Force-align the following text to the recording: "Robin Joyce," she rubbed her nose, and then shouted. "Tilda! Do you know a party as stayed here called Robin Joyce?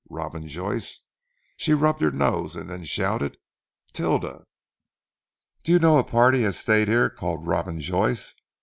"Robin 0.09 0.47
Joyce," 0.47 1.01
she 1.57 1.75
rubbed 1.75 2.01
her 2.01 2.09
nose, 2.09 2.55
and 2.55 2.67
then 2.67 2.83
shouted. 2.83 3.37
"Tilda! 3.93 4.45
Do 5.63 5.71
you 5.71 5.77
know 5.77 5.97
a 5.99 6.03
party 6.03 6.43
as 6.43 6.57
stayed 6.57 6.87
here 6.87 7.07
called 7.07 7.45
Robin 7.45 7.79
Joyce? 7.79 8.33